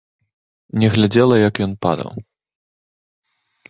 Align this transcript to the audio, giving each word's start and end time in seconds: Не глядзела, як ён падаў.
Не 0.83 0.87
глядзела, 0.95 1.35
як 1.49 1.63
ён 1.69 1.73
падаў. 1.89 2.15